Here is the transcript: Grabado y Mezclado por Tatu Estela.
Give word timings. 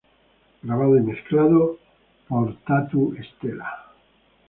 Grabado 0.63 0.97
y 0.97 1.01
Mezclado 1.03 1.77
por 2.27 2.55
Tatu 2.65 3.13
Estela. 3.19 3.69